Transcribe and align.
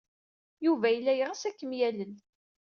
Yuba 0.65 0.87
yella 0.91 1.13
yeɣs 1.15 1.41
ad 1.49 1.55
kem-yalel. 1.59 2.13